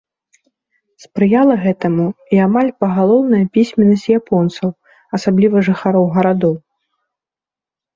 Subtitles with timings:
[1.03, 2.07] Спрыяла гэтаму
[2.37, 4.69] і амаль пагалоўная пісьменнасць японцаў,
[5.21, 6.53] асабліва жыхароў гарадоў.